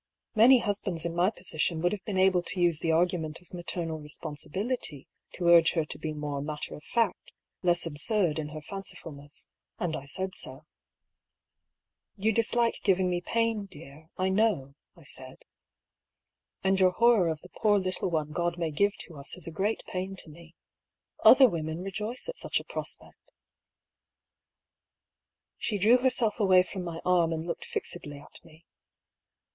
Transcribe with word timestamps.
Many 0.33 0.57
husbands 0.57 1.05
in 1.05 1.13
my 1.15 1.29
position 1.29 1.79
would 1.81 1.91
have 1.91 2.03
been 2.05 2.17
able 2.17 2.41
to 2.41 2.59
use 2.59 2.79
the 2.79 2.91
argument 2.91 3.39
of 3.39 3.53
maternal 3.53 3.99
responsibility 3.99 5.07
to 5.33 5.45
urge 5.45 5.73
her 5.73 5.85
to 5.85 5.99
be 5.99 6.11
more 6.11 6.41
matter 6.41 6.73
of 6.73 6.83
fact, 6.83 7.31
less 7.61 7.85
absurd 7.85 8.39
in 8.39 8.49
her 8.49 8.61
fancif 8.61 9.03
ulness, 9.03 9.47
and 9.77 9.95
I 9.95 10.05
said 10.07 10.33
so." 10.33 10.65
You 12.17 12.31
dislike 12.31 12.79
giving 12.81 13.11
me 13.11 13.21
pain, 13.21 13.67
dear, 13.67 14.09
I 14.17 14.29
know," 14.29 14.73
I 14.97 15.03
said." 15.03 15.45
And 16.63 16.79
your 16.79 16.89
horror 16.93 17.29
of 17.29 17.41
the 17.43 17.49
poor 17.49 17.77
little 17.77 18.09
one 18.09 18.31
God 18.31 18.57
may 18.57 18.71
give 18.71 18.97
to 19.01 19.17
us 19.17 19.37
is 19.37 19.45
a 19.45 19.51
great 19.51 19.83
pain 19.85 20.15
to 20.15 20.31
me. 20.31 20.55
Other 21.23 21.47
women 21.47 21.83
rejoice 21.83 22.27
at 22.27 22.37
such 22.37 22.59
a 22.59 22.63
prospect." 22.65 23.33
She 25.59 25.77
drew 25.77 25.99
herself 25.99 26.39
away 26.39 26.63
from 26.63 26.83
my 26.83 27.01
arm 27.05 27.31
and 27.31 27.45
looked 27.45 27.65
fixedly 27.65 28.17
at 28.17 28.43
me. 28.43 28.65